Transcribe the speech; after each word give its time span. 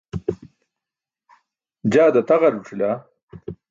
jaa 1.91 2.13
dataġar 2.15 2.53
ẓucila 2.57 2.91